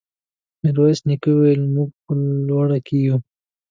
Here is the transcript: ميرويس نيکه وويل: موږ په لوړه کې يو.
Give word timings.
ميرويس 0.61 0.99
نيکه 1.07 1.29
وويل: 1.35 1.61
موږ 1.73 1.89
په 2.03 2.11
لوړه 2.47 2.77
کې 2.85 2.97
يو. 3.07 3.17